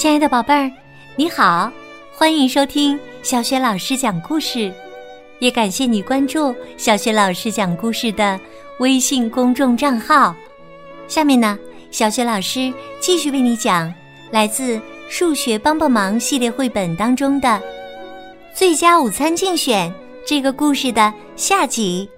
[0.00, 0.72] 亲爱的宝贝儿，
[1.14, 1.70] 你好，
[2.10, 4.72] 欢迎收听小雪老师讲故事，
[5.40, 8.40] 也感谢你关注小雪老师讲故事的
[8.78, 10.34] 微信公众账号。
[11.06, 11.58] 下面呢，
[11.90, 13.92] 小雪老师继续为你讲
[14.30, 14.78] 来自
[15.10, 17.48] 《数学帮帮忙》系列绘本当中的
[18.54, 19.90] 《最佳午餐竞选》
[20.26, 22.08] 这个故事的下集。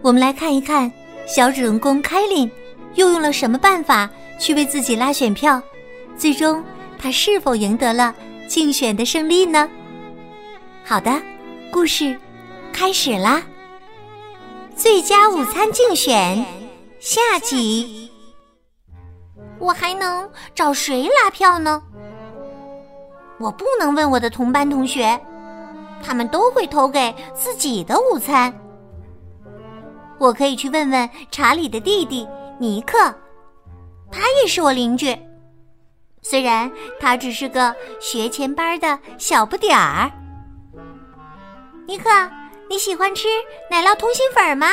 [0.00, 0.90] 我们来看一看
[1.26, 2.50] 小主人公凯琳
[2.94, 4.08] 又用了什么办法
[4.40, 5.62] 去为自己拉选票。
[6.16, 6.64] 最终，
[6.98, 8.14] 他是否赢得了
[8.48, 9.68] 竞选的胜利呢？
[10.84, 11.10] 好的，
[11.70, 12.18] 故事
[12.72, 13.42] 开始啦！
[14.74, 16.44] 最佳午餐竞选
[16.98, 18.10] 下集，
[19.58, 21.82] 我还能找谁拉票呢？
[23.38, 25.20] 我不能问我的同班同学，
[26.02, 28.52] 他们都会投给自己的午餐。
[30.18, 32.26] 我可以去问问查理的弟弟
[32.58, 32.98] 尼克，
[34.10, 35.16] 他也是我邻居。
[36.28, 40.12] 虽然他只是个学前班的小不点儿，
[41.86, 42.10] 尼克，
[42.68, 43.26] 你喜欢吃
[43.70, 44.66] 奶酪通心粉吗？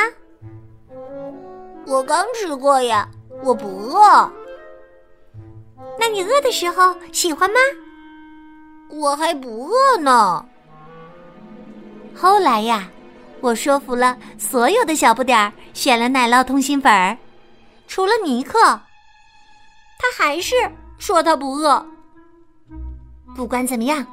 [1.88, 3.08] 我刚吃过呀，
[3.42, 4.30] 我不饿。
[5.98, 7.56] 那你饿的时候喜欢吗？
[8.89, 10.45] 我还不饿呢。
[12.14, 12.89] 后来呀，
[13.39, 17.17] 我说服了所有的小不点儿选了奶酪通心粉儿，
[17.88, 18.59] 除了尼克，
[19.98, 20.53] 他还是。
[21.06, 21.86] 说他不饿。
[23.36, 24.03] 不管怎么样，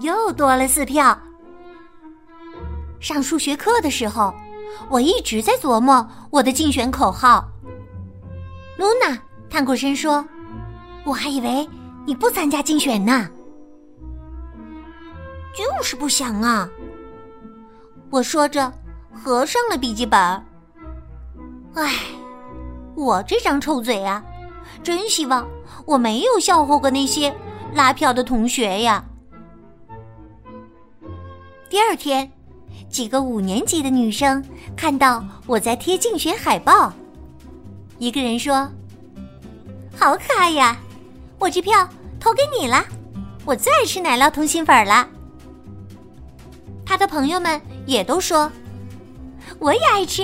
[0.00, 1.18] 又多了四票。
[3.00, 4.34] 上数学课的时候，
[4.90, 7.48] 我一直在琢磨我的竞选口号。
[8.76, 10.22] 露娜探过身说
[11.06, 11.66] ：“我还以为
[12.04, 13.26] 你不参加竞选呢。”
[15.56, 16.68] 就是不想啊！
[18.10, 18.70] 我说着，
[19.10, 20.20] 合上了笔记本。
[21.76, 21.94] 唉，
[22.94, 24.22] 我这张臭嘴啊！
[24.82, 25.46] 真希望
[25.84, 27.34] 我没有笑话过那些
[27.74, 29.04] 拉票的同学呀。
[31.68, 32.30] 第二天，
[32.88, 34.42] 几个五年级的女生
[34.76, 36.92] 看到我在贴竞选海报，
[37.98, 38.70] 一个人说
[39.98, 40.78] ：“好可爱呀，
[41.38, 41.88] 我这票
[42.20, 42.84] 投给你了，
[43.44, 45.08] 我最爱吃奶酪通心粉了。”
[46.86, 48.50] 他的朋友们也都说
[49.58, 50.22] ：“我也爱吃。”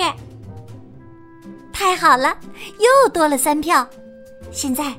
[1.73, 2.37] 太好了，
[2.79, 3.87] 又多了三票。
[4.53, 4.95] 现在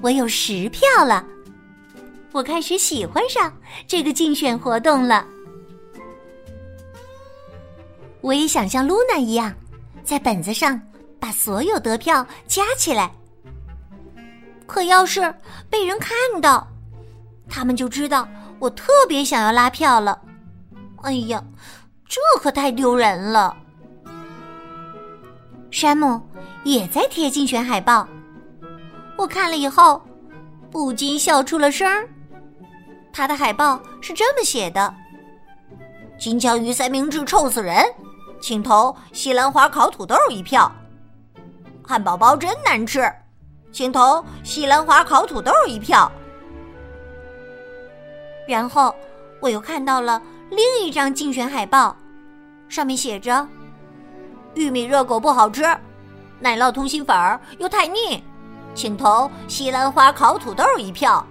[0.00, 1.24] 我有十票了，
[2.32, 3.52] 我开始喜欢上
[3.86, 5.24] 这个竞选活动了。
[8.22, 9.54] 我也想像露娜一样，
[10.02, 10.80] 在本子上
[11.20, 13.12] 把所有得票加起来。
[14.66, 15.20] 可要是
[15.68, 16.66] 被人看到，
[17.48, 18.26] 他们就知道
[18.58, 20.18] 我特别想要拉票了。
[21.02, 21.44] 哎呀，
[22.08, 23.54] 这可太丢人了！
[25.70, 26.18] 山姆
[26.64, 28.08] 也在贴竞选海报。
[29.16, 30.02] 我看了以后，
[30.70, 32.08] 不禁笑出了声儿。
[33.12, 34.92] 他的海报是这么写的
[36.18, 37.84] ：“金枪鱼三明治臭死人，
[38.40, 40.70] 请投西兰花烤土豆一票。
[41.86, 43.08] 汉堡包真难吃，
[43.70, 46.10] 请投西兰花烤土豆一票。”
[48.48, 48.92] 然后
[49.40, 50.20] 我又看到了
[50.50, 51.96] 另一张竞选海报，
[52.68, 53.46] 上面写着
[54.54, 55.62] ：“玉米热狗不好吃，
[56.40, 58.22] 奶酪通心粉儿又太腻。”
[58.74, 61.24] 请投西兰花烤土豆一票。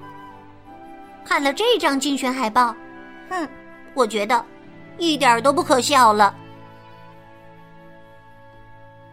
[1.25, 2.75] 看了这张竞选海报，
[3.29, 3.47] 哼，
[3.93, 4.43] 我觉得
[4.97, 6.35] 一点都不可笑了。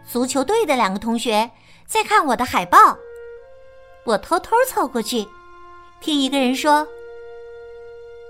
[0.03, 1.49] 足球队的两个同学
[1.85, 2.77] 在看我的海报，
[4.05, 5.25] 我偷偷凑过去，
[6.01, 6.85] 听一个人说：“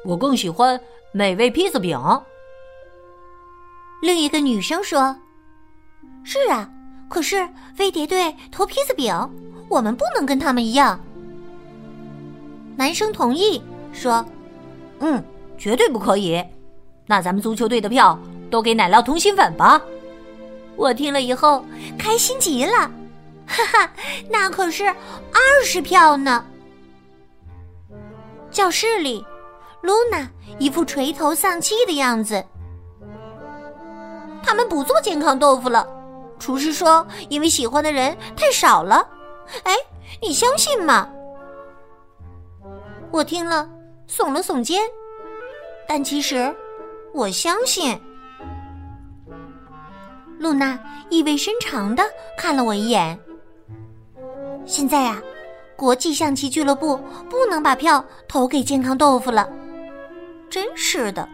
[0.05, 0.79] 我更喜欢
[1.11, 1.99] 美味披萨饼。”
[4.01, 5.15] 另一个女生说
[6.23, 6.69] ：“是啊，
[7.09, 9.13] 可是飞碟队投披萨饼。”
[9.71, 10.99] 我们不能跟他们一样。
[12.75, 14.23] 男生同意说
[14.99, 15.23] ：“嗯，
[15.57, 16.43] 绝对不可以。
[17.07, 19.81] 那咱们足球队的票都给奶酪通心粉吧。”
[20.75, 21.63] 我听了以后
[21.97, 22.91] 开心极了，
[23.47, 23.93] 哈哈，
[24.29, 26.43] 那可是二十票呢。
[28.49, 29.25] 教室里，
[29.81, 30.29] 露娜
[30.59, 32.43] 一副垂头丧气的样子。
[34.43, 35.87] 他们不做健康豆腐了，
[36.39, 39.07] 厨师说，因为喜欢的人太少了。
[39.63, 39.75] 哎，
[40.21, 41.09] 你相信吗？
[43.11, 43.69] 我听了，
[44.07, 44.81] 耸了耸肩。
[45.87, 46.55] 但其实，
[47.13, 47.99] 我相信。
[50.39, 52.03] 露娜意味深长的
[52.37, 53.19] 看了我一眼。
[54.65, 55.21] 现在呀，
[55.75, 56.97] 国际象棋俱乐部
[57.29, 59.47] 不能把票投给健康豆腐了。
[60.49, 61.27] 真是的，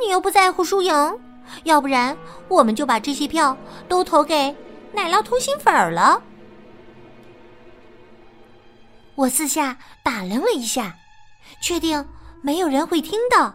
[0.00, 1.18] 你又不在乎输赢，
[1.64, 2.16] 要不然
[2.48, 3.56] 我们就把这些票
[3.88, 4.54] 都投给
[4.92, 6.20] 奶酪通心粉了。
[9.16, 10.94] 我四下打量了一下，
[11.60, 12.06] 确定
[12.42, 13.54] 没有人会听到。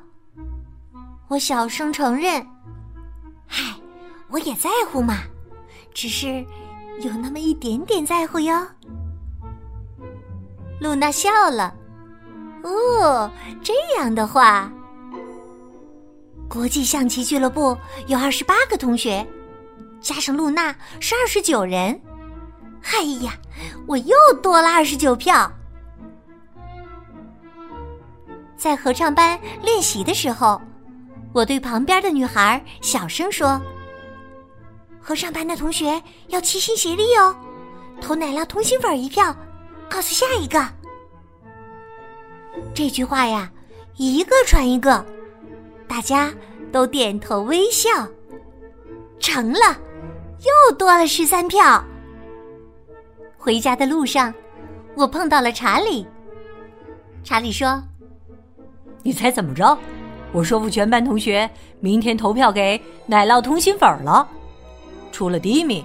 [1.27, 2.45] 我小声承认
[3.47, 3.75] ：“嗨，
[4.27, 5.19] 我也在乎嘛，
[5.93, 6.43] 只是
[7.01, 8.67] 有那么一点点在乎哟。”
[10.81, 11.73] 露娜笑了。
[12.63, 13.31] 哦，
[13.63, 14.71] 这样的话，
[16.49, 19.25] 国际象棋俱乐部有二十八个同学，
[20.01, 22.01] 加上露娜是二十九人。
[22.83, 23.33] 哎呀，
[23.87, 25.51] 我又多了二十九票。
[28.57, 30.61] 在合唱班练习的时候，
[31.33, 33.59] 我对旁边的女孩小声说
[35.01, 37.35] ：“合唱班的同学要齐心协力哦，
[37.99, 39.35] 投奶酪通心粉一票，
[39.89, 40.63] 告诉下一个。”
[42.75, 43.51] 这句话呀，
[43.95, 45.03] 一个传一个，
[45.87, 46.31] 大家
[46.71, 47.89] 都点头微笑，
[49.19, 49.75] 成了，
[50.69, 51.83] 又多了十三票。
[53.41, 54.31] 回家的路上，
[54.95, 56.05] 我碰到了查理。
[57.23, 57.81] 查理说
[59.01, 59.75] ：“你猜怎么着？
[60.31, 61.49] 我说服全班同学
[61.79, 64.27] 明天投票给奶酪通心粉了。
[65.11, 65.83] 除了迪米，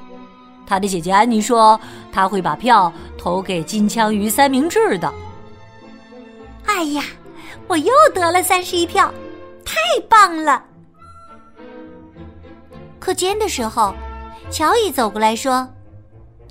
[0.67, 1.81] 他的姐姐安妮说
[2.13, 5.11] 他会把票投给金枪鱼三明治的。”
[6.67, 7.05] 哎呀，
[7.69, 9.11] 我又得了三十一票，
[9.65, 9.77] 太
[10.11, 10.63] 棒了！
[13.01, 13.95] 课间的时候，
[14.51, 15.67] 乔伊走过来说：“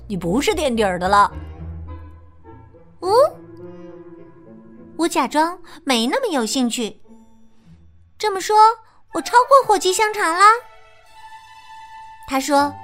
[0.06, 1.32] 你不是垫底儿的了。”
[3.00, 3.10] 哦，
[4.96, 7.00] 我假装没那么有兴趣。
[8.18, 8.56] 这么说，
[9.12, 10.40] 我超过火鸡香肠了？
[12.28, 12.74] 他说：“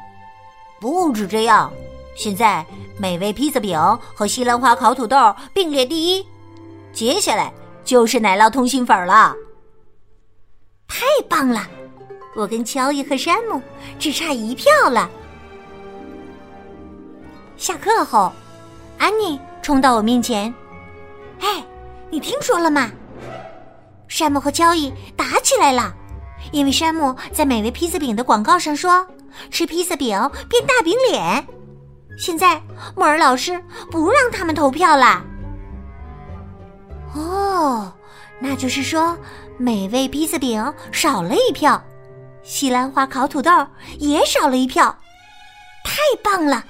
[0.81, 1.73] 不止这样，
[2.15, 2.65] 现在
[2.99, 3.79] 美味披萨饼
[4.15, 6.27] 和西兰花烤土豆并列第一。”
[6.93, 7.53] 接下来
[7.83, 9.35] 就是奶酪通心粉了，
[10.87, 11.67] 太棒了！
[12.37, 13.61] 我跟乔伊和山姆
[13.99, 15.11] 只差一票了。
[17.57, 18.33] 下课后，
[18.99, 20.53] 安妮冲到我面前
[21.41, 21.65] ：“哎，
[22.11, 22.91] 你听说了吗？
[24.09, 25.95] 山姆和乔伊打起来了，
[26.51, 29.07] 因为山姆在美味披萨饼的广告上说
[29.51, 30.19] 吃披萨饼
[30.49, 31.47] 变大饼脸。
[32.19, 32.61] 现在
[32.95, 35.25] 莫尔老师不让他们投票了。”
[37.15, 37.93] 哦，
[38.41, 39.17] 那就是说，
[39.57, 41.83] 美味披萨饼少了一票，
[42.43, 43.51] 西兰花烤土豆
[43.99, 44.95] 也少了一票，
[45.85, 46.65] 太棒了！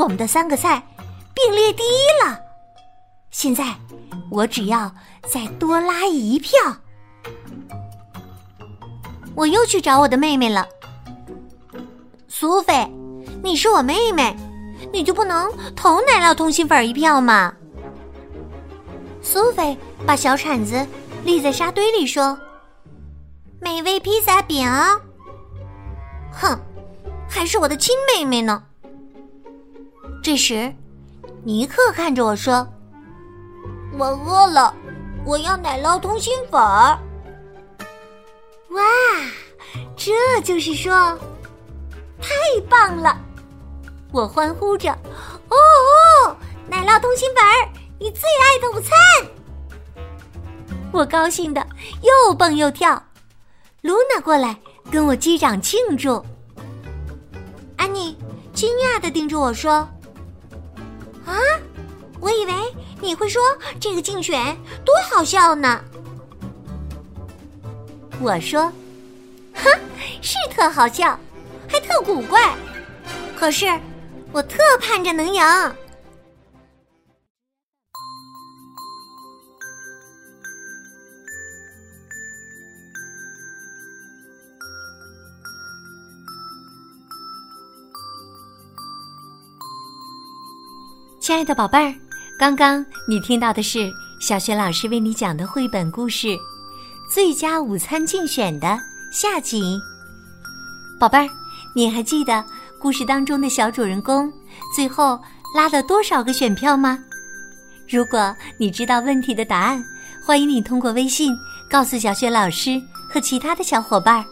[0.00, 0.82] 我们的三个菜
[1.34, 2.40] 并列第一了。
[3.30, 3.74] 现在
[4.30, 4.90] 我只要
[5.28, 6.58] 再多拉一票，
[9.34, 10.66] 我又去找我的妹妹了。
[12.28, 12.90] 苏菲，
[13.44, 14.34] 你是我妹妹，
[14.90, 17.54] 你就不能投奶酪通心粉一票吗？
[19.20, 19.76] 苏菲
[20.06, 20.86] 把小铲子
[21.24, 22.38] 立在沙堆里，说
[23.60, 24.66] ：“美味披萨饼。”
[26.32, 26.58] 哼，
[27.28, 28.64] 还是我的亲妹妹呢。
[30.22, 30.72] 这时，
[31.42, 32.66] 尼克看着我说
[33.98, 34.74] ：“我饿了，
[35.24, 36.60] 我要奶酪通心粉。”
[38.70, 38.82] 哇，
[39.96, 40.12] 这
[40.42, 41.18] 就是说，
[42.20, 42.28] 太
[42.68, 43.18] 棒了！
[44.12, 44.90] 我欢呼着
[45.48, 46.36] ：“哦哦，
[46.68, 47.42] 奶酪通心粉！”
[47.98, 48.96] 你最爱的午餐，
[50.90, 51.66] 我高兴的
[52.02, 53.02] 又蹦又跳。
[53.82, 54.58] 露娜过来
[54.90, 56.24] 跟我击掌庆祝。
[57.76, 58.16] 安妮
[58.54, 59.86] 惊讶的盯着我说
[61.30, 61.38] ：“啊，
[62.20, 62.52] 我以为
[63.00, 63.42] 你会说
[63.80, 65.80] 这个竞选多好笑呢。”
[68.20, 68.70] 我说
[69.54, 69.70] ：“哼，
[70.20, 71.18] 是特好笑，
[71.68, 72.54] 还特古怪，
[73.36, 73.66] 可是
[74.32, 75.42] 我特盼着能赢。”
[91.30, 91.94] 亲爱的宝贝儿，
[92.36, 96.26] 刚刚你听到的是小雪老师为你讲的绘本故事
[97.08, 98.76] 《最佳午餐竞选》的
[99.12, 99.78] 下集。
[100.98, 101.30] 宝贝儿，
[101.72, 102.44] 你还记得
[102.80, 104.28] 故事当中的小主人公
[104.74, 105.16] 最后
[105.54, 106.98] 拉了多少个选票吗？
[107.88, 109.80] 如果你知道问题的答案，
[110.26, 111.32] 欢迎你通过微信
[111.70, 114.24] 告诉小雪老师和其他的小伙伴。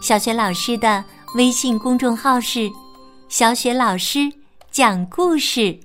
[0.00, 2.70] 小雪老师的微信公众号是
[3.28, 4.30] “小雪老师
[4.70, 5.76] 讲故事”。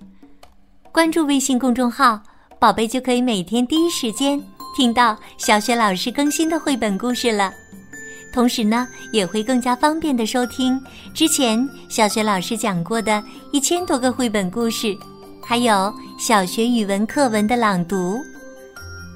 [0.96, 2.18] 关注微信公众号，
[2.58, 4.42] 宝贝就可以每天第一时间
[4.74, 7.52] 听到小雪老师更新的绘本故事了。
[8.32, 10.82] 同时呢，也会更加方便的收听
[11.14, 13.22] 之前小学老师讲过的
[13.52, 14.98] 一千多个绘本故事，
[15.44, 18.18] 还有小学语文课文的朗读。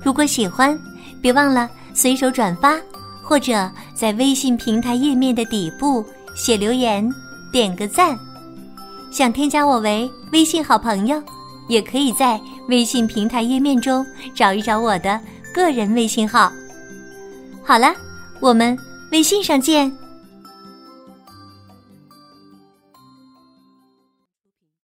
[0.04, 0.78] 如果喜欢，
[1.22, 2.76] 别忘了随手转发，
[3.24, 6.06] 或者在微信平台页面的底部
[6.36, 7.10] 写留言，
[7.54, 8.20] 点个赞。
[9.12, 11.24] 想添加我为微信好朋友。
[11.70, 15.18] 也可以在微信平台页面中找一找我的
[15.54, 16.52] 个人微信号。
[17.64, 17.96] 好了，
[18.42, 18.78] 我们
[19.12, 19.90] 微信上见。